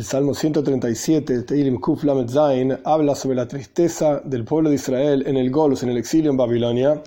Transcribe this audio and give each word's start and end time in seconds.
El 0.00 0.06
Salmo 0.06 0.32
137, 0.32 1.42
Teilim 1.42 1.78
Kuf 1.78 2.06
Zain, 2.26 2.78
habla 2.84 3.14
sobre 3.14 3.36
la 3.36 3.46
tristeza 3.46 4.22
del 4.24 4.46
pueblo 4.46 4.70
de 4.70 4.76
Israel 4.76 5.24
en 5.26 5.36
el 5.36 5.50
Golus, 5.50 5.82
en 5.82 5.90
el 5.90 5.98
exilio 5.98 6.30
en 6.30 6.38
Babilonia, 6.38 7.02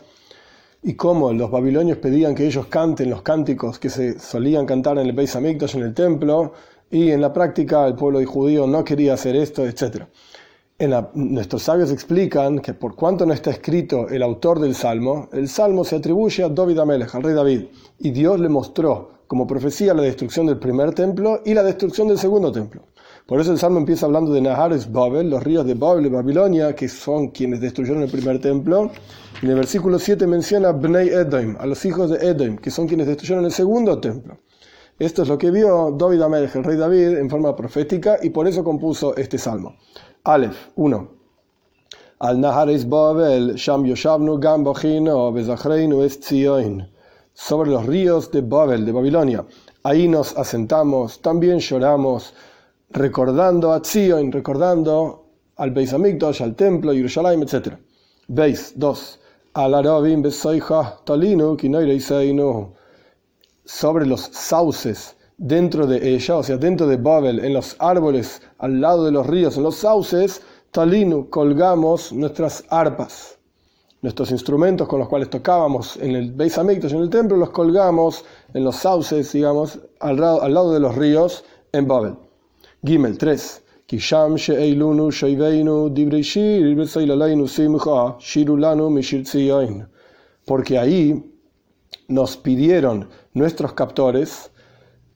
y 0.84 0.94
cómo 0.94 1.34
los 1.34 1.50
babilonios 1.50 1.98
pedían 1.98 2.36
que 2.36 2.46
ellos 2.46 2.68
canten 2.68 3.10
los 3.10 3.24
cánticos 3.24 3.80
que 3.80 3.90
se 3.90 4.20
solían 4.20 4.68
cantar 4.68 5.00
en 5.00 5.08
el 5.08 5.14
Beis 5.14 5.36
Hamikdash, 5.36 5.76
en 5.76 5.82
el 5.82 5.96
templo, 5.96 6.54
y 6.92 7.10
en 7.10 7.20
la 7.20 7.34
práctica 7.34 7.88
el 7.88 7.96
pueblo 7.96 8.24
judío 8.28 8.68
no 8.68 8.84
quería 8.84 9.16
hacer 9.16 9.36
esto, 9.38 9.66
etc. 9.66 10.04
En 10.78 10.94
nuestros 11.16 11.64
sabios 11.64 11.92
explican 11.92 12.60
que 12.60 12.76
por 12.76 12.96
cuanto 12.96 13.26
no 13.26 13.34
está 13.34 13.50
escrito 13.50 14.08
el 14.08 14.22
autor 14.22 14.60
del 14.60 14.76
Salmo, 14.76 15.30
el 15.34 15.50
Salmo 15.50 15.84
se 15.84 15.96
atribuye 15.96 16.44
a 16.44 16.50
David 16.50 16.78
Amelech, 16.78 17.16
al 17.16 17.24
rey 17.24 17.34
David, 17.34 17.64
y 17.98 18.12
Dios 18.12 18.40
le 18.40 18.50
mostró 18.50 19.13
como 19.28 19.48
profecía 19.48 19.94
la 19.94 20.02
destrucción 20.02 20.46
del 20.46 20.58
primer 20.58 20.94
templo 20.94 21.42
y 21.46 21.54
la 21.54 21.64
destrucción 21.64 22.08
del 22.08 22.18
segundo 22.18 22.52
templo. 22.52 22.84
Por 23.26 23.40
eso 23.40 23.52
el 23.54 23.58
Salmo 23.58 23.80
empieza 23.80 24.06
hablando 24.06 24.34
de 24.34 24.42
Nahares 24.42 24.92
Babel, 24.92 25.30
los 25.30 25.42
ríos 25.44 25.66
de 25.66 25.76
Babel 25.76 26.08
y 26.08 26.10
Babilonia, 26.10 26.76
que 26.76 26.90
son 26.90 27.30
quienes 27.30 27.62
destruyeron 27.62 28.04
el 28.04 28.12
primer 28.12 28.42
templo. 28.42 28.92
En 29.42 29.50
el 29.50 29.56
versículo 29.56 29.98
7 29.98 30.28
menciona 30.28 30.74
Bnei 30.74 31.08
Edom, 31.08 31.56
a 31.58 31.66
los 31.66 31.86
hijos 31.86 32.10
de 32.10 32.18
Edom, 32.18 32.58
que 32.58 32.70
son 32.70 32.86
quienes 32.86 33.08
destruyeron 33.08 33.46
el 33.46 33.52
segundo 33.52 34.00
templo. 34.00 34.40
Esto 35.00 35.24
es 35.24 35.30
lo 35.30 35.38
que 35.38 35.52
vio 35.52 35.96
David 35.98 36.22
Amelech, 36.22 36.56
el 36.56 36.64
rey 36.66 36.78
David, 36.78 37.18
en 37.18 37.30
forma 37.30 37.56
profética, 37.56 38.20
y 38.22 38.30
por 38.30 38.48
eso 38.48 38.64
compuso 38.64 39.16
este 39.16 39.38
salmo. 39.38 39.78
Aleph 40.26 40.70
1. 40.76 41.12
Al 42.20 42.40
Nahares 42.40 42.88
Babel, 42.88 43.56
Sham 43.56 43.86
Yoshavnu 43.86 44.40
Gam 44.40 44.64
Bezachreinu 44.64 46.04
Es 46.04 46.20
sobre 47.34 47.72
los 47.72 47.86
ríos 47.86 48.32
de 48.32 48.42
Babel, 48.42 48.86
de 48.86 48.92
Babilonia. 48.92 49.46
Ahí 49.84 50.08
nos 50.08 50.38
asentamos, 50.38 51.22
también 51.22 51.60
lloramos, 51.60 52.34
recordando 52.90 53.74
a 53.74 53.82
Zion, 53.84 54.32
recordando 54.32 55.26
al 55.58 55.72
Beis 55.72 55.94
Hamikdash, 55.94 56.42
al 56.42 56.56
templo, 56.56 56.94
Jerusalén, 56.94 57.44
etc. 57.44 57.76
Beis 58.28 58.74
2. 58.76 59.20
Al 59.56 59.72
Talinu 61.04 61.58
sobre 63.66 64.06
los 64.06 64.22
sauces 64.22 65.16
dentro 65.38 65.86
de 65.86 66.16
ella, 66.16 66.38
o 66.38 66.44
sea, 66.44 66.58
dentro 66.58 66.88
de 66.88 66.98
Babel, 66.98 67.44
en 67.44 67.54
los 67.54 67.76
árboles, 67.80 68.42
al 68.58 68.82
lado 68.82 69.06
de 69.06 69.12
los 69.12 69.28
ríos, 69.28 69.58
en 69.58 69.64
los 69.64 69.76
sauces, 69.76 70.42
Talinu, 70.72 71.30
colgamos 71.30 72.12
nuestras 72.12 72.64
arpas 72.70 73.38
nuestros 74.04 74.32
instrumentos 74.32 74.88
con 74.88 75.00
los 75.00 75.08
cuales 75.08 75.30
tocábamos 75.30 75.96
en 75.96 76.12
el 76.12 76.34
Beis 76.34 76.58
Hamikdash, 76.58 76.92
en 76.92 77.00
el 77.00 77.10
templo, 77.10 77.38
los 77.38 77.52
colgamos 77.52 78.26
en 78.54 78.66
los 78.66 78.76
sauces, 78.76 79.32
digamos, 79.32 79.80
al 80.02 80.20
lado, 80.20 80.74
de 80.74 80.80
los 80.82 80.94
ríos 80.96 81.46
en 81.72 81.88
Babel. 81.88 82.16
Gimel 82.84 83.18
3. 83.18 83.64
Porque 90.46 90.78
ahí 90.78 91.32
nos 92.10 92.38
pidieron 92.38 93.08
nuestros 93.34 93.72
captores 93.72 94.52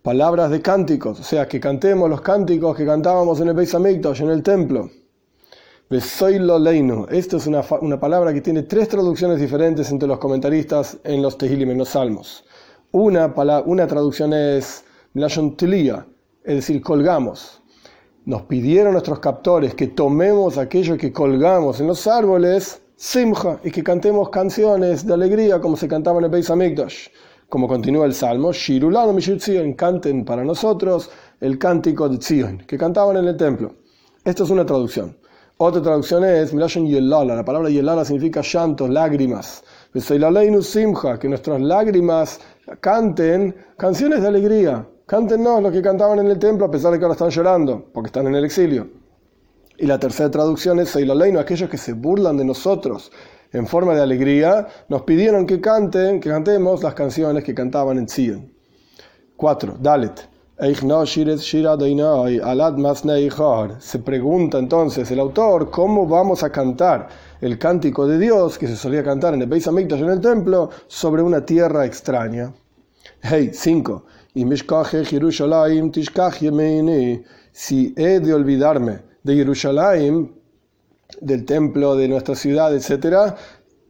palabras 0.02 0.49
de 0.49 0.61
cánticos, 0.61 1.19
o 1.19 1.23
sea, 1.23 1.45
que 1.45 1.59
cantemos 1.59 2.09
los 2.09 2.21
cánticos 2.21 2.77
que 2.77 2.85
cantábamos 2.85 3.41
en 3.41 3.49
el 3.49 3.53
Beis 3.53 3.75
Hamikdash, 3.75 4.21
en 4.21 4.30
el 4.30 4.41
templo. 4.43 4.89
Esta 5.89 7.38
es 7.38 7.47
una, 7.47 7.61
palabra 7.97 8.33
que 8.33 8.41
tiene 8.41 8.63
tres 8.63 8.89
traducciones 8.89 9.39
diferentes 9.39 9.89
entre 9.89 10.05
los 10.05 10.17
comentaristas 10.19 10.97
en 11.05 11.21
los 11.21 11.38
Tehilim, 11.38 11.71
en 11.71 11.77
los 11.77 11.89
Salmos. 11.89 12.43
Una, 12.91 13.33
una 13.66 13.88
traducción 13.88 14.33
es 14.33 14.83
es 16.43 16.55
decir, 16.55 16.81
colgamos. 16.81 17.61
Nos 18.25 18.41
pidieron 18.41 18.92
nuestros 18.92 19.20
captores 19.20 19.75
que 19.75 19.87
tomemos 19.87 20.58
aquello 20.58 20.98
que 20.98 21.14
colgamos 21.14 21.80
en 21.80 21.87
los 21.87 22.05
árboles, 22.05 22.81
Simcha, 22.98 23.58
y 23.64 23.71
que 23.71 23.81
cantemos 23.81 24.30
canciones 24.30 25.08
de 25.08 25.14
alegría 25.14 25.61
como 25.61 25.77
se 25.77 25.87
cantaban 25.87 26.19
en 26.19 26.25
el 26.25 26.31
Beis 26.31 26.49
Hamikdash. 26.49 27.08
Como 27.48 27.65
continúa 27.65 28.05
el 28.08 28.14
Salmo, 28.14 28.52
Shirulano 28.52 29.14
Mishir 29.14 29.37
Tzion, 29.37 29.71
canten 29.71 30.25
para 30.25 30.43
nosotros 30.43 31.09
el 31.39 31.58
cántico 31.58 32.09
de 32.09 32.17
Tzion, 32.17 32.58
que 32.67 32.77
cantaban 32.77 33.15
en 33.15 33.30
el 33.30 33.37
templo. 33.37 33.73
Esto 34.25 34.43
es 34.43 34.49
una 34.49 34.65
traducción. 34.65 35.15
Otra 35.59 35.81
traducción 35.81 36.23
es 36.23 36.53
Yelala. 36.53 37.35
La 37.35 37.43
palabra 37.43 37.67
Yelala 37.71 38.05
significa 38.05 38.41
llantos, 38.41 38.91
lágrimas. 38.91 39.63
Simcha, 40.61 41.17
que 41.17 41.27
nuestras 41.27 41.59
lágrimas 41.59 42.39
canten 42.79 43.55
canciones 43.75 44.21
de 44.21 44.27
alegría. 44.27 44.87
Cántenos 45.07 45.63
lo 45.63 45.71
que 45.71 45.81
cantaban 45.81 46.19
en 46.19 46.27
el 46.27 46.37
templo 46.37 46.67
a 46.67 46.69
pesar 46.69 46.91
de 46.91 46.99
que 46.99 47.05
ahora 47.05 47.13
están 47.13 47.31
llorando, 47.31 47.89
porque 47.91 48.09
están 48.09 48.27
en 48.27 48.35
el 48.35 48.45
exilio. 48.45 48.87
Y 49.79 49.87
la 49.87 49.97
tercera 49.97 50.29
traducción 50.29 50.79
es 50.79 50.89
Seilaleinu, 50.89 51.39
aquellos 51.39 51.71
que 51.71 51.77
se 51.79 51.93
burlan 51.93 52.37
de 52.37 52.45
nosotros 52.45 53.11
en 53.51 53.65
forma 53.65 53.95
de 53.95 54.01
alegría, 54.01 54.67
nos 54.89 55.01
pidieron 55.03 55.47
que 55.47 55.59
canten, 55.59 56.19
que 56.19 56.29
cantemos 56.29 56.83
las 56.83 56.93
canciones 56.93 57.43
que 57.43 57.55
cantaban 57.55 57.97
en 57.97 58.07
Sion. 58.07 58.53
4. 59.35 59.77
Dalet. 59.79 60.36
Se 63.79 63.99
pregunta 63.99 64.57
entonces 64.57 65.11
el 65.11 65.19
autor 65.19 65.69
cómo 65.69 66.07
vamos 66.07 66.41
a 66.41 66.51
cantar 66.51 67.09
el 67.41 67.59
cántico 67.59 68.07
de 68.07 68.17
Dios 68.17 68.57
que 68.57 68.67
se 68.67 68.75
solía 68.75 69.03
cantar 69.03 69.35
en 69.35 69.43
el 69.43 69.47
Beis 69.47 69.67
en 69.67 70.09
el 70.09 70.19
templo 70.19 70.71
sobre 70.87 71.21
una 71.21 71.45
tierra 71.45 71.85
extraña. 71.85 72.51
Hey, 73.21 73.51
5. 73.53 74.05
Si 77.51 77.93
he 77.95 78.19
de 78.19 78.33
olvidarme 78.33 78.99
de 79.21 79.35
Jerusalén, 79.35 80.41
del 81.21 81.45
templo 81.45 81.95
de 81.95 82.07
nuestra 82.07 82.33
ciudad, 82.33 82.75
etc., 82.75 83.35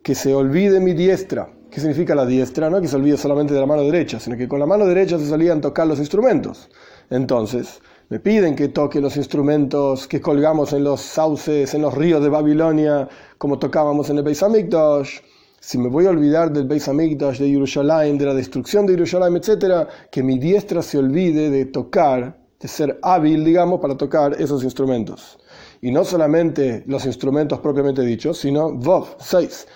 que 0.03 0.15
se 0.15 0.35
olvide 0.35 0.81
mi 0.81 0.91
diestra. 0.93 1.47
¿Qué 1.77 1.81
significa 1.81 2.15
la 2.15 2.25
diestra? 2.25 2.71
No 2.71 2.81
que 2.81 2.87
se 2.87 2.95
olvide 2.95 3.17
solamente 3.17 3.53
de 3.53 3.59
la 3.59 3.67
mano 3.67 3.83
derecha, 3.83 4.19
sino 4.19 4.35
que 4.35 4.47
con 4.47 4.59
la 4.59 4.65
mano 4.65 4.87
derecha 4.87 5.19
se 5.19 5.27
solían 5.27 5.61
tocar 5.61 5.85
los 5.85 5.99
instrumentos. 5.99 6.69
Entonces, 7.11 7.79
me 8.09 8.19
piden 8.19 8.55
que 8.55 8.69
toque 8.69 8.99
los 8.99 9.15
instrumentos 9.15 10.07
que 10.07 10.19
colgamos 10.19 10.73
en 10.73 10.83
los 10.83 11.01
sauces, 11.01 11.71
en 11.75 11.83
los 11.83 11.93
ríos 11.93 12.23
de 12.23 12.29
Babilonia, 12.29 13.07
como 13.37 13.59
tocábamos 13.59 14.09
en 14.09 14.17
el 14.17 14.23
Beis 14.23 14.41
Hamikdash. 14.41 15.19
Si 15.59 15.77
me 15.77 15.87
voy 15.87 16.07
a 16.07 16.09
olvidar 16.09 16.51
del 16.51 16.65
Beis 16.65 16.87
Hamikdash, 16.87 17.37
de 17.37 17.47
Jerusalén, 17.47 18.17
de 18.17 18.25
la 18.25 18.33
destrucción 18.33 18.87
de 18.87 18.93
Jerusalén, 18.93 19.37
etc., 19.37 19.87
que 20.09 20.23
mi 20.23 20.39
diestra 20.39 20.81
se 20.81 20.97
olvide 20.97 21.51
de 21.51 21.65
tocar, 21.65 22.39
de 22.59 22.67
ser 22.67 22.97
hábil, 23.03 23.45
digamos, 23.45 23.79
para 23.79 23.95
tocar 23.95 24.35
esos 24.41 24.63
instrumentos. 24.63 25.37
Y 25.79 25.91
no 25.91 26.03
solamente 26.03 26.83
los 26.87 27.05
instrumentos 27.05 27.59
propiamente 27.59 28.01
dichos, 28.01 28.39
sino 28.39 28.73
Vov, 28.73 29.09
6 29.19 29.67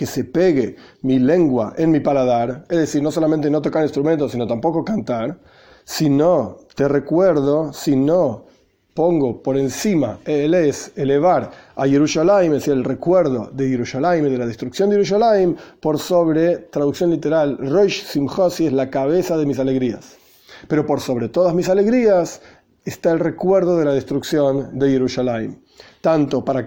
que 0.00 0.06
se 0.06 0.24
pegue 0.24 0.76
mi 1.02 1.18
lengua 1.18 1.74
en 1.76 1.90
mi 1.90 2.00
paladar, 2.00 2.64
es 2.70 2.78
decir, 2.78 3.02
no 3.02 3.12
solamente 3.12 3.50
no 3.50 3.60
tocar 3.60 3.82
instrumentos, 3.82 4.32
sino 4.32 4.46
tampoco 4.46 4.82
cantar, 4.82 5.38
si 5.84 6.08
no 6.08 6.56
te 6.74 6.88
recuerdo, 6.88 7.72
si 7.74 7.96
no 7.96 8.46
pongo 8.94 9.42
por 9.42 9.58
encima, 9.58 10.18
él 10.24 10.54
es 10.54 10.92
elevar 10.96 11.50
a 11.76 11.86
Jerusalén, 11.86 12.46
es 12.46 12.60
decir, 12.60 12.72
el 12.72 12.84
recuerdo 12.84 13.50
de 13.52 13.68
Jerusalén, 13.68 14.24
de 14.24 14.38
la 14.38 14.46
destrucción 14.46 14.88
de 14.88 14.96
Jerusalén, 14.96 15.56
por 15.80 15.98
sobre, 15.98 16.56
traducción 16.56 17.10
literal, 17.10 17.58
Rosh 17.58 18.02
Simchosi 18.04 18.68
es 18.68 18.72
la 18.72 18.88
cabeza 18.88 19.36
de 19.36 19.44
mis 19.44 19.58
alegrías. 19.58 20.19
Pero 20.68 20.86
por 20.86 21.00
sobre 21.00 21.28
todas 21.28 21.54
mis 21.54 21.68
alegrías 21.68 22.40
está 22.84 23.12
el 23.12 23.20
recuerdo 23.20 23.78
de 23.78 23.84
la 23.84 23.92
destrucción 23.92 24.78
de 24.78 24.90
Jerusalén. 24.90 25.62
Tanto 26.00 26.44
para, 26.44 26.66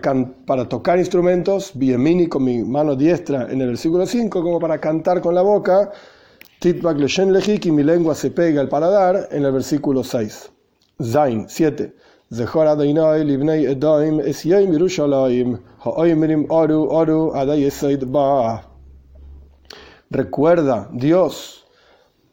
tocar 0.69 0.99
instrumentos, 0.99 1.71
biemini 1.73 2.27
con 2.27 2.43
mi 2.43 2.63
mano 2.63 2.95
diestra 2.95 3.51
en 3.51 3.61
el 3.61 3.67
versículo 3.67 4.05
5, 4.05 4.41
como 4.41 4.59
para 4.59 4.79
cantar 4.79 5.21
con 5.21 5.35
la 5.35 5.41
boca, 5.41 5.91
titbak 6.59 6.97
leshen 6.97 7.33
lejik 7.33 7.65
y 7.65 7.71
mi 7.71 7.83
lengua 7.83 8.15
se 8.15 8.31
pega 8.31 8.61
al 8.61 8.69
paladar 8.69 9.29
en 9.31 9.43
el 9.43 9.51
versículo 9.51 10.03
6. 10.03 10.51
Zain 11.01 11.45
7. 11.49 11.93
Recuerda, 20.09 20.89
Dios, 20.93 21.62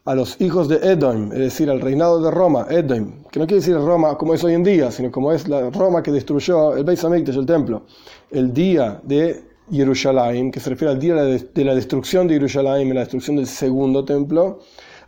a 0.04 0.14
los 0.14 0.40
hijos 0.40 0.68
de 0.68 0.76
Edom, 0.76 1.32
es 1.32 1.38
decir, 1.38 1.68
al 1.68 1.80
reinado 1.80 2.22
de 2.22 2.30
Roma, 2.30 2.66
Edom, 2.70 3.22
que 3.30 3.38
no 3.38 3.46
quiere 3.46 3.60
decir 3.60 3.76
Roma 3.76 4.16
como 4.16 4.34
es 4.34 4.42
hoy 4.42 4.54
en 4.54 4.64
día, 4.64 4.90
sino 4.90 5.10
como 5.10 5.32
es 5.32 5.46
la 5.46 5.70
Roma 5.70 6.02
que 6.02 6.10
destruyó 6.10 6.76
el 6.76 6.84
Beis 6.84 7.04
Hamikdash, 7.04 7.36
el 7.36 7.46
templo, 7.46 7.82
el 8.30 8.52
día 8.52 9.00
de 9.02 9.44
Jerusalén, 9.70 10.50
que 10.50 10.58
se 10.58 10.70
refiere 10.70 10.92
al 10.92 10.98
día 10.98 11.14
de 11.14 11.64
la 11.64 11.74
destrucción 11.74 12.26
de 12.26 12.34
Jerusalén 12.34 12.92
la 12.94 13.00
destrucción 13.00 13.36
del 13.36 13.46
segundo 13.46 14.04
templo, 14.04 14.60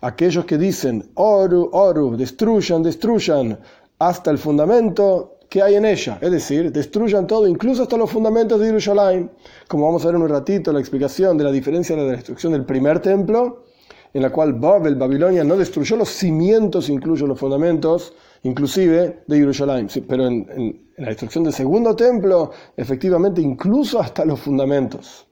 aquellos 0.03 0.45
que 0.45 0.59
dicen, 0.59 1.11
Oru, 1.15 1.71
Oru, 1.73 2.17
destruyan, 2.17 2.83
destruyan, 2.83 3.59
hasta 3.99 4.31
el 4.31 4.39
fundamento, 4.39 5.39
que 5.49 5.63
hay 5.63 5.75
en 5.75 5.85
ella. 5.85 6.19
Es 6.21 6.31
decir, 6.31 6.73
destruyan 6.73 7.27
todo, 7.27 7.47
incluso 7.47 7.83
hasta 7.83 7.97
los 7.97 8.11
fundamentos 8.11 8.59
de 8.59 8.67
Jerusalén. 8.67 9.31
Como 9.69 9.85
vamos 9.85 10.03
a 10.03 10.07
ver 10.07 10.17
en 10.17 10.23
un 10.23 10.29
ratito 10.29 10.73
la 10.73 10.81
explicación 10.81 11.37
de 11.37 11.45
la 11.45 11.53
diferencia 11.53 11.95
de 11.95 12.03
la 12.07 12.13
destrucción 12.13 12.53
del 12.53 12.65
primer 12.65 13.01
templo, 13.01 13.65
en 14.15 14.23
la 14.23 14.31
cual 14.31 14.55
Babel, 14.55 14.97
Babilonia, 14.97 15.45
no 15.45 15.57
destruyó 15.57 15.97
los 15.97 16.09
cimientos, 16.09 16.89
incluso 16.89 17.27
los 17.27 17.39
fundamentos, 17.39 18.15
inclusive 18.43 19.23
de 19.27 19.37
Jerusalén. 19.37 19.89
Pero 20.09 20.27
en, 20.27 20.47
en 20.51 20.83
la 20.99 21.09
destrucción 21.09 21.45
del 21.45 21.53
segundo 21.53 21.97
templo, 21.97 22.51
efectivamente, 22.77 23.41
incluso 23.41 24.01
hasta 24.01 24.25
los 24.25 24.41
fundamentos. 24.41 25.27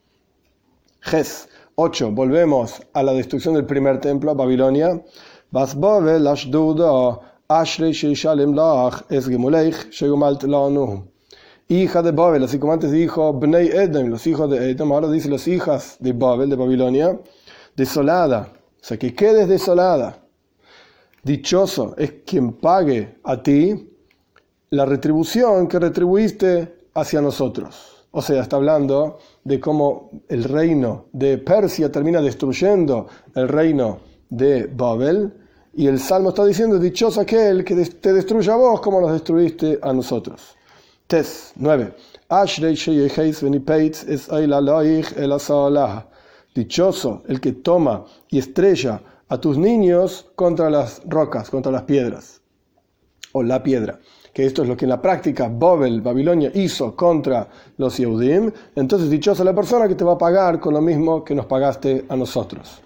Ges 1.00 1.48
8. 1.76 2.10
Volvemos 2.12 2.82
a 2.92 3.02
la 3.02 3.12
destrucción 3.12 3.54
del 3.54 3.64
primer 3.64 4.00
templo, 4.00 4.30
a 4.30 4.34
Babilonia. 4.34 5.02
Hija 11.68 12.02
de 12.02 12.10
Babel, 12.12 12.44
así 12.44 12.58
como 12.58 12.72
antes 12.72 12.90
dijo 12.90 13.32
Bnei 13.32 13.68
Edom, 13.68 14.08
los 14.08 14.26
hijos 14.26 14.50
de 14.50 14.70
Edom, 14.70 14.92
ahora 14.92 15.10
dice 15.10 15.30
las 15.30 15.48
hijas 15.48 15.96
de 16.00 16.12
Babel, 16.12 16.50
de 16.50 16.56
Babilonia, 16.56 17.18
desolada, 17.76 18.52
o 18.80 18.84
sea, 18.84 18.98
que 18.98 19.14
quedes 19.14 19.48
desolada. 19.48 20.18
Dichoso 21.22 21.94
es 21.98 22.12
quien 22.24 22.54
pague 22.54 23.18
a 23.24 23.42
ti 23.42 23.90
la 24.70 24.86
retribución 24.86 25.68
que 25.68 25.78
retribuiste 25.78 26.86
hacia 26.94 27.20
nosotros. 27.20 28.06
O 28.12 28.22
sea, 28.22 28.42
está 28.42 28.56
hablando 28.56 29.18
de 29.44 29.60
cómo 29.60 30.10
el 30.28 30.44
reino 30.44 31.06
de 31.12 31.38
Persia 31.38 31.92
termina 31.92 32.20
destruyendo 32.20 33.06
el 33.34 33.48
reino 33.48 34.00
de 34.28 34.66
Babel. 34.66 35.32
Y 35.74 35.86
el 35.86 36.00
Salmo 36.00 36.30
está 36.30 36.44
diciendo, 36.44 36.78
dichoso 36.78 37.20
aquel 37.20 37.64
que 37.64 37.76
te 37.76 38.12
destruya 38.12 38.54
a 38.54 38.56
vos 38.56 38.80
como 38.80 39.00
nos 39.00 39.12
destruiste 39.12 39.78
a 39.82 39.92
nosotros. 39.92 40.56
Tes 41.06 41.52
9. 41.56 41.94
Dichoso 46.60 47.22
el 47.26 47.40
que 47.40 47.52
toma 47.52 48.04
y 48.28 48.38
estrella 48.38 49.00
a 49.28 49.38
tus 49.38 49.56
niños 49.56 50.26
contra 50.34 50.68
las 50.68 51.00
rocas, 51.06 51.48
contra 51.48 51.72
las 51.72 51.84
piedras. 51.84 52.42
O 53.32 53.42
la 53.42 53.62
piedra 53.62 53.98
que 54.32 54.46
esto 54.46 54.62
es 54.62 54.68
lo 54.68 54.76
que 54.76 54.84
en 54.84 54.90
la 54.90 55.02
práctica 55.02 55.48
Babel, 55.52 56.00
Babilonia, 56.02 56.50
hizo 56.54 56.94
contra 56.94 57.48
los 57.78 57.96
Yehudim, 57.96 58.52
entonces 58.76 59.10
dichosa 59.10 59.42
la 59.42 59.54
persona 59.54 59.88
que 59.88 59.94
te 59.94 60.04
va 60.04 60.12
a 60.12 60.18
pagar 60.18 60.60
con 60.60 60.74
lo 60.74 60.80
mismo 60.80 61.24
que 61.24 61.34
nos 61.34 61.46
pagaste 61.46 62.04
a 62.08 62.16
nosotros. 62.16 62.80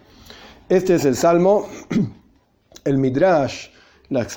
Este 0.68 0.94
es 0.94 1.04
el 1.04 1.16
Salmo, 1.16 1.66
el 2.84 2.98
Midrash, 2.98 3.68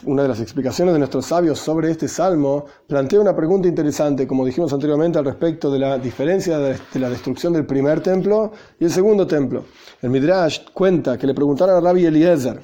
una 0.05 0.21
de 0.23 0.27
las 0.29 0.39
explicaciones 0.39 0.93
de 0.93 0.99
nuestros 0.99 1.25
sabios 1.25 1.59
sobre 1.59 1.91
este 1.91 2.07
Salmo, 2.07 2.65
plantea 2.87 3.19
una 3.19 3.35
pregunta 3.35 3.67
interesante, 3.67 4.25
como 4.25 4.45
dijimos 4.45 4.71
anteriormente, 4.71 5.19
al 5.19 5.25
respecto 5.25 5.69
de 5.69 5.79
la 5.79 5.97
diferencia 5.97 6.57
de 6.57 6.79
la 6.99 7.09
destrucción 7.09 7.53
del 7.53 7.65
primer 7.65 8.01
templo 8.01 8.53
y 8.79 8.85
el 8.85 8.91
segundo 8.91 9.27
templo. 9.27 9.65
El 10.01 10.09
Midrash 10.09 10.61
cuenta 10.73 11.17
que 11.17 11.27
le 11.27 11.33
preguntaron 11.33 11.75
a 11.75 11.81
Rabbi 11.81 12.05
Eliezer, 12.05 12.61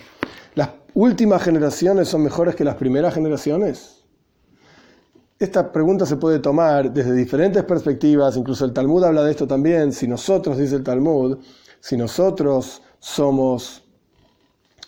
¿las 0.55 0.69
últimas 0.93 1.43
generaciones 1.43 2.07
son 2.07 2.23
mejores 2.23 2.55
que 2.55 2.63
las 2.63 2.75
primeras 2.75 3.13
generaciones? 3.13 4.03
Esta 5.37 5.73
pregunta 5.73 6.05
se 6.05 6.15
puede 6.15 6.39
tomar 6.39 6.93
desde 6.93 7.13
diferentes 7.13 7.63
perspectivas, 7.63 8.37
incluso 8.37 8.63
el 8.63 8.71
Talmud 8.71 9.03
habla 9.03 9.23
de 9.23 9.31
esto 9.31 9.45
también. 9.45 9.91
Si 9.91 10.07
nosotros, 10.07 10.57
dice 10.57 10.77
el 10.77 10.83
Talmud, 10.83 11.39
si 11.81 11.97
nosotros 11.97 12.81
somos 12.99 13.82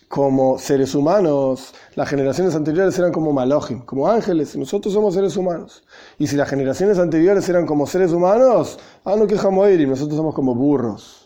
como 0.08 0.58
seres 0.60 0.96
humanos, 0.96 1.74
las 1.96 2.10
generaciones 2.10 2.56
anteriores 2.56 2.98
eran 3.00 3.12
como 3.12 3.34
malojim, 3.34 3.82
como 3.82 4.08
ángeles, 4.08 4.56
y 4.56 4.60
nosotros 4.60 4.94
somos 4.94 5.14
seres 5.14 5.36
humanos. 5.36 5.84
Y 6.18 6.28
si 6.28 6.36
las 6.36 6.50
generaciones 6.50 7.00
anteriores 7.00 7.48
eran 7.50 7.66
como 7.66 7.88
seres 7.88 8.12
humanos, 8.12 8.80
ah, 9.04 9.16
no 9.18 9.28
quejamos 9.28 9.70
ir, 9.70 9.82
y 9.82 9.88
nosotros 9.88 10.16
somos 10.16 10.36
como 10.36 10.56
burros. 10.56 11.26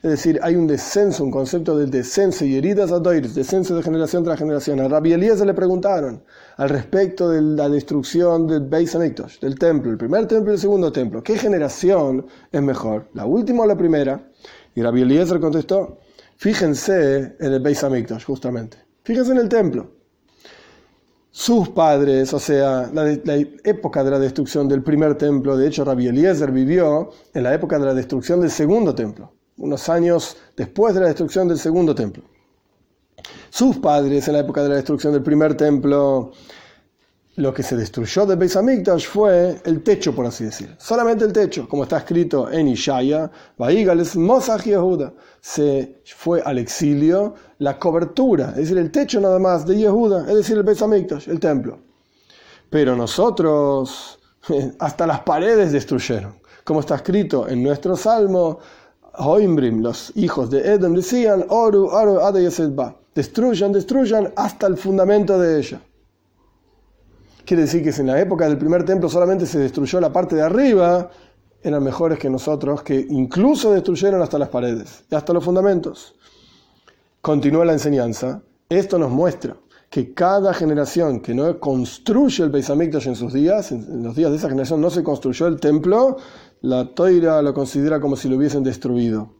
Es 0.00 0.10
decir, 0.12 0.38
hay 0.44 0.54
un 0.54 0.68
descenso, 0.68 1.24
un 1.24 1.32
concepto 1.32 1.76
de 1.76 1.86
descenso 1.86 2.44
y 2.44 2.54
heridas 2.54 2.92
a 2.92 3.00
doiris, 3.00 3.34
descenso 3.34 3.74
de 3.74 3.82
generación 3.82 4.22
tras 4.22 4.38
generación. 4.38 4.78
A 4.78 4.86
Rabbi 4.86 5.12
Elías 5.12 5.40
le 5.40 5.54
preguntaron 5.54 6.22
al 6.56 6.68
respecto 6.68 7.30
de 7.30 7.42
la 7.42 7.68
destrucción 7.68 8.46
del 8.46 8.60
Beis 8.60 8.94
Hamikdash, 8.94 9.40
del 9.40 9.58
templo, 9.58 9.90
el 9.90 9.98
primer 9.98 10.28
templo 10.28 10.52
y 10.52 10.54
el 10.54 10.60
segundo 10.60 10.92
templo. 10.92 11.20
¿Qué 11.20 11.36
generación 11.36 12.26
es 12.52 12.62
mejor, 12.62 13.08
la 13.14 13.26
última 13.26 13.64
o 13.64 13.66
la 13.66 13.76
primera? 13.76 14.30
Y 14.76 14.82
Rabbi 14.82 15.02
Eliezer 15.02 15.40
contestó, 15.40 15.98
fíjense 16.38 17.36
en 17.38 17.52
el 17.52 17.60
Beis 17.60 17.84
Hamikdash, 17.84 18.24
justamente. 18.24 18.78
Fíjense 19.04 19.32
en 19.32 19.38
el 19.38 19.48
templo. 19.48 19.92
Sus 21.30 21.68
padres, 21.68 22.32
o 22.32 22.38
sea, 22.38 22.90
la, 22.92 23.04
la, 23.04 23.36
época 23.36 24.02
de 24.02 24.10
la 24.10 24.18
destrucción 24.18 24.66
del 24.66 24.82
primer 24.82 25.14
templo, 25.16 25.56
de 25.56 25.68
hecho 25.68 25.84
Rabbi 25.84 26.08
Eliezer 26.08 26.50
vivió 26.50 27.10
en 27.34 27.42
la 27.42 27.52
época 27.52 27.78
de 27.78 27.84
la 27.84 27.94
destrucción 27.94 28.40
del 28.40 28.50
segundo 28.50 28.94
templo 28.94 29.34
unos 29.58 29.88
años 29.88 30.36
después 30.56 30.94
de 30.94 31.00
la 31.00 31.06
destrucción 31.08 31.48
del 31.48 31.58
segundo 31.58 31.94
templo. 31.94 32.22
Sus 33.50 33.78
padres, 33.78 34.26
en 34.28 34.34
la 34.34 34.40
época 34.40 34.62
de 34.62 34.68
la 34.68 34.76
destrucción 34.76 35.12
del 35.12 35.22
primer 35.22 35.56
templo, 35.56 36.32
lo 37.38 37.54
que 37.54 37.62
se 37.62 37.76
destruyó 37.76 38.26
de 38.26 38.34
Beis 38.34 38.56
Hamikdash 38.56 39.06
fue 39.06 39.60
el 39.64 39.84
techo, 39.84 40.12
por 40.12 40.26
así 40.26 40.44
decir. 40.44 40.74
Solamente 40.76 41.24
el 41.24 41.32
techo, 41.32 41.68
como 41.68 41.84
está 41.84 41.98
escrito 41.98 42.50
en 42.50 42.66
Ishaya, 42.66 43.30
Vaigales 43.56 44.16
Mosach 44.16 44.64
Yehuda. 44.64 45.12
Se 45.40 46.00
fue 46.16 46.42
al 46.42 46.58
exilio 46.58 47.34
la 47.58 47.78
cobertura, 47.78 48.50
es 48.50 48.56
decir, 48.56 48.78
el 48.78 48.90
techo 48.90 49.20
nada 49.20 49.38
más 49.38 49.64
de 49.64 49.76
Yehuda, 49.76 50.28
es 50.28 50.34
decir, 50.34 50.56
el 50.56 50.64
Beis 50.64 50.82
Hamikdash, 50.82 51.28
el 51.28 51.38
templo. 51.38 51.78
Pero 52.70 52.96
nosotros, 52.96 54.18
hasta 54.80 55.06
las 55.06 55.20
paredes 55.20 55.70
destruyeron. 55.70 56.40
Como 56.64 56.80
está 56.80 56.96
escrito 56.96 57.48
en 57.48 57.62
nuestro 57.62 57.96
salmo, 57.96 58.58
Hoimbrim, 59.14 59.80
los 59.80 60.12
hijos 60.16 60.50
de 60.50 60.72
Edom, 60.72 60.92
decían, 60.92 61.44
Oru, 61.50 61.86
Oru, 61.86 62.18
destruyan, 63.14 63.72
destruyan 63.72 64.32
hasta 64.34 64.66
el 64.66 64.76
fundamento 64.76 65.38
de 65.38 65.60
ella. 65.60 65.80
Quiere 67.48 67.62
decir 67.62 67.82
que 67.82 67.92
si 67.92 68.02
en 68.02 68.08
la 68.08 68.20
época 68.20 68.46
del 68.46 68.58
primer 68.58 68.84
templo 68.84 69.08
solamente 69.08 69.46
se 69.46 69.58
destruyó 69.58 70.02
la 70.02 70.12
parte 70.12 70.36
de 70.36 70.42
arriba, 70.42 71.10
eran 71.62 71.82
mejores 71.82 72.18
que 72.18 72.28
nosotros, 72.28 72.82
que 72.82 73.06
incluso 73.08 73.72
destruyeron 73.72 74.20
hasta 74.20 74.38
las 74.38 74.50
paredes 74.50 75.04
y 75.10 75.14
hasta 75.14 75.32
los 75.32 75.42
fundamentos. 75.42 76.14
Continúa 77.22 77.64
la 77.64 77.72
enseñanza. 77.72 78.42
Esto 78.68 78.98
nos 78.98 79.10
muestra 79.10 79.56
que 79.88 80.12
cada 80.12 80.52
generación 80.52 81.20
que 81.20 81.32
no 81.32 81.58
construye 81.58 82.44
el 82.44 82.50
Beis 82.50 82.68
en 82.68 83.16
sus 83.16 83.32
días, 83.32 83.72
en 83.72 84.02
los 84.02 84.14
días 84.14 84.30
de 84.30 84.36
esa 84.36 84.50
generación 84.50 84.82
no 84.82 84.90
se 84.90 85.02
construyó 85.02 85.46
el 85.46 85.58
templo, 85.58 86.18
la 86.60 86.84
Toira 86.94 87.40
lo 87.40 87.54
considera 87.54 87.98
como 87.98 88.16
si 88.16 88.28
lo 88.28 88.36
hubiesen 88.36 88.62
destruido. 88.62 89.32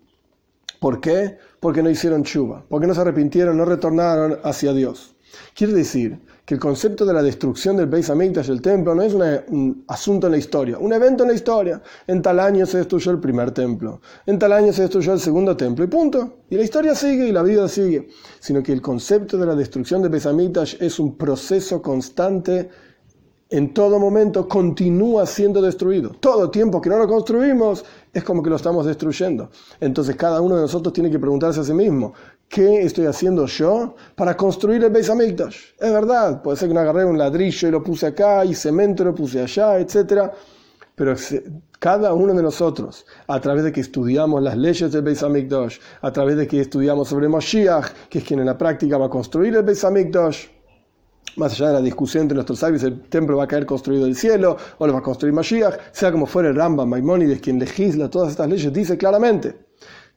¿Por 0.81 1.03
qué? 1.03 1.37
Porque 1.61 1.83
no 1.83 1.91
hicieron 1.91 2.23
chuva, 2.23 2.65
porque 2.71 2.87
no 2.87 2.95
se 2.95 3.03
arrepintieron, 3.03 3.59
no 3.59 3.67
retornaron 3.67 4.39
hacia 4.45 4.73
Dios. 4.73 5.15
Quiere 5.55 5.73
decir 5.73 6.19
que 6.45 6.55
el 6.55 6.61
concepto 6.61 7.05
de 7.05 7.13
la 7.13 7.23
destrucción 7.23 7.77
del 7.77 7.87
Beis 7.87 8.09
Hamikdash, 8.09 8.47
del 8.47 8.63
templo, 8.63 8.95
no 8.95 9.03
es 9.03 9.13
un 9.13 9.85
asunto 9.89 10.29
en 10.29 10.33
la 10.33 10.39
historia, 10.39 10.79
un 10.79 10.93
evento 10.93 11.25
en 11.25 11.29
la 11.29 11.35
historia. 11.35 11.83
En 12.07 12.23
tal 12.23 12.41
año 12.41 12.65
se 12.65 12.79
destruyó 12.79 13.11
el 13.11 13.21
primer 13.21 13.51
templo, 13.51 14.01
en 14.25 14.39
tal 14.39 14.53
año 14.53 14.73
se 14.73 14.83
destruyó 14.83 15.13
el 15.13 15.21
segundo 15.21 15.57
templo, 15.57 15.85
y 15.85 15.89
punto. 15.89 16.39
Y 16.49 16.57
la 16.57 16.63
historia 16.63 16.95
sigue 16.95 17.29
y 17.29 17.33
la 17.33 17.43
vida 17.43 17.69
sigue. 17.69 18.09
Sino 18.41 18.63
que 18.63 18.73
el 18.73 18.81
concepto 18.81 19.37
de 19.37 19.47
la 19.47 19.55
destrucción 19.55 20.01
del 20.01 20.11
Beis 20.11 20.27
es 20.81 20.99
un 20.99 21.17
proceso 21.17 21.83
constante 21.83 22.71
en 23.51 23.73
todo 23.73 23.99
momento 23.99 24.47
continúa 24.47 25.25
siendo 25.25 25.63
destruido. 25.63 26.11
Todo 26.21 26.51
tiempo 26.51 26.81
que 26.81 26.91
no 26.91 26.99
lo 26.99 27.09
construimos 27.09 27.85
es 28.13 28.23
como 28.23 28.43
que 28.43 28.51
lo 28.51 28.57
estamos 28.57 28.85
destruyendo. 28.85 29.51
Entonces 29.81 30.17
cada 30.17 30.41
uno 30.41 30.57
de 30.57 30.63
nosotros 30.63 30.93
tiene 30.93 31.11
que 31.11 31.19
preguntarse 31.19 31.61
a 31.61 31.65
sí 31.65 31.73
mismo, 31.73 32.13
¿qué 32.49 32.83
estoy 32.83 33.07
haciendo 33.07 33.47
yo 33.47 33.95
para 34.15 34.37
construir 34.37 34.83
el 34.83 34.91
Beis 34.91 35.11
Hamikdash? 35.11 35.57
Es 35.79 35.93
verdad, 35.93 36.43
puede 36.43 36.57
ser 36.57 36.69
que 36.69 36.75
no 36.75 36.81
agarré 36.81 37.05
un 37.05 37.19
ladrillo 37.19 37.69
y 37.69 37.71
lo 37.71 37.83
puse 37.83 38.07
acá 38.07 38.45
y 38.45 38.55
cemento 38.55 39.05
lo 39.05 39.15
puse 39.15 39.41
allá, 39.41 39.79
etc. 39.79 40.31
Pero 40.95 41.15
cada 41.79 42.13
uno 42.13 42.35
de 42.35 42.43
nosotros, 42.43 43.07
a 43.29 43.41
través 43.41 43.65
de 43.65 43.73
que 43.73 43.81
estudiamos 43.81 44.43
las 44.43 44.57
leyes 44.57 44.91
del 44.91 45.03
Beis 45.03 45.23
Hamikdash, 45.23 45.79
a 46.01 46.13
través 46.13 46.37
de 46.37 46.49
que 46.49 46.61
estudiamos 46.61 47.09
sobre 47.09 47.29
Moshiach, 47.29 48.09
que 48.09 48.19
es 48.19 48.25
quien 48.25 48.41
en 48.41 48.47
la 48.47 48.59
práctica 48.59 48.99
va 48.99 49.07
a 49.07 49.11
construir 49.11 49.55
el 49.55 49.63
Beis 49.63 49.85
Hamikdash, 49.85 50.47
más 51.37 51.53
allá 51.53 51.69
de 51.69 51.75
la 51.75 51.83
discusión 51.83 52.23
entre 52.23 52.35
nuestros 52.35 52.59
sabios, 52.59 52.83
el 52.83 53.03
templo 53.09 53.37
va 53.37 53.45
a 53.45 53.47
caer 53.47 53.65
construido 53.65 54.07
del 54.07 54.17
cielo 54.17 54.57
o 54.79 54.87
lo 54.87 54.93
va 54.93 54.99
a 54.99 55.03
construir 55.03 55.33
Mashiach, 55.35 55.93
sea 55.93 56.11
como 56.11 56.27
fuera 56.27 56.49
el 56.49 56.57
Rambam, 56.57 56.89
Maimónides, 56.89 57.41
quien 57.41 57.61
legisla 57.61 58.11
todas 58.11 58.31
estas 58.31 58.49
leyes, 58.49 58.73
dice 58.73 58.99
claramente, 58.99 59.68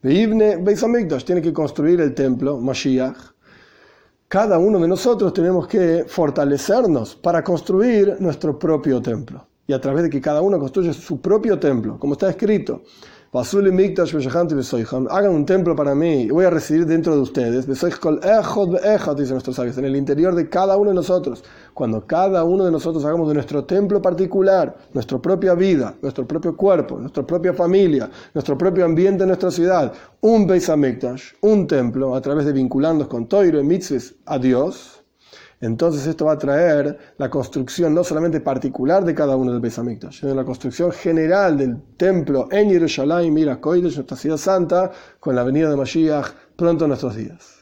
Tiene 0.01 1.41
que 1.41 1.53
construir 1.53 2.01
el 2.01 2.13
templo, 2.15 2.59
Mashiach. 2.59 3.17
Cada 4.27 4.57
uno 4.57 4.79
de 4.79 4.87
nosotros 4.87 5.33
tenemos 5.33 5.67
que 5.67 6.05
fortalecernos 6.07 7.15
para 7.15 7.43
construir 7.43 8.15
nuestro 8.19 8.57
propio 8.57 9.01
templo. 9.01 9.45
Y 9.67 9.73
a 9.73 9.79
través 9.79 10.03
de 10.03 10.09
que 10.09 10.19
cada 10.19 10.41
uno 10.41 10.57
construya 10.57 10.91
su 10.93 11.21
propio 11.21 11.59
templo, 11.59 11.99
como 11.99 12.13
está 12.13 12.29
escrito, 12.29 12.81
Hagan 15.09 15.31
un 15.31 15.45
templo 15.45 15.73
para 15.73 15.95
mí 15.95 16.23
y 16.23 16.29
voy 16.31 16.43
a 16.43 16.49
residir 16.49 16.85
dentro 16.85 17.15
de 17.15 17.21
ustedes. 17.21 17.65
Dicen 17.65 17.89
nuestros 19.31 19.55
sabios, 19.55 19.77
en 19.77 19.85
el 19.85 19.95
interior 19.95 20.35
de 20.35 20.49
cada 20.49 20.75
uno 20.75 20.89
de 20.89 20.95
nosotros. 20.95 21.41
Cuando 21.73 22.05
cada 22.05 22.43
uno 22.43 22.65
de 22.65 22.71
nosotros 22.71 23.05
hagamos 23.05 23.29
de 23.29 23.35
nuestro 23.35 23.63
templo 23.63 24.01
particular, 24.01 24.75
nuestra 24.91 25.17
propia 25.19 25.53
vida, 25.53 25.95
nuestro 26.01 26.27
propio 26.27 26.57
cuerpo, 26.57 26.97
nuestra 26.99 27.25
propia 27.25 27.53
familia, 27.53 28.09
nuestro 28.33 28.57
propio 28.57 28.83
ambiente 28.83 29.23
en 29.23 29.29
nuestra 29.29 29.49
ciudad, 29.49 29.93
un 30.19 30.45
Beis 30.45 30.67
Hamikdash, 30.67 31.31
un 31.39 31.67
templo, 31.67 32.13
a 32.13 32.21
través 32.21 32.45
de 32.45 32.51
vincularnos 32.51 33.07
con 33.07 33.27
Toiro 33.27 33.61
y 33.61 33.63
Mitzvahs 33.63 34.13
a 34.25 34.39
Dios, 34.39 35.05
entonces 35.61 36.07
esto 36.07 36.25
va 36.25 36.33
a 36.33 36.37
traer 36.37 36.97
la 37.17 37.29
construcción 37.29 37.93
no 37.93 38.03
solamente 38.03 38.41
particular 38.41 39.05
de 39.05 39.13
cada 39.13 39.35
uno 39.35 39.51
del 39.51 39.61
Beis 39.61 39.77
Hamikdash, 39.77 40.21
sino 40.21 40.33
la 40.33 40.43
construcción 40.43 40.91
general 40.91 41.57
del 41.57 41.81
templo 41.97 42.47
en 42.51 42.69
Yerushalayim, 42.69 43.33
Mira 43.33 43.61
Koidesh, 43.61 43.95
nuestra 43.95 44.17
ciudad 44.17 44.37
santa, 44.37 44.91
con 45.19 45.35
la 45.35 45.43
venida 45.43 45.69
de 45.69 45.77
Mashiach 45.77 46.27
pronto 46.55 46.85
en 46.85 46.89
nuestros 46.89 47.15
días. 47.15 47.60